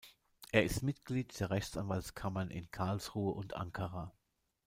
Er 0.51 0.63
ist 0.65 0.81
Mitglied 0.81 1.39
der 1.39 1.51
Rechtsanwaltskammern 1.51 2.49
in 2.49 2.71
Karlsruhe 2.71 3.33
und 3.35 3.55
Ankara. 3.55 4.11